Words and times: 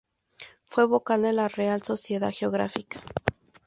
Fue 0.65 0.87
vocal 0.87 1.21
de 1.21 1.31
la 1.31 1.47
Real 1.47 1.83
Sociedad 1.83 2.31
Geográfica. 2.33 3.03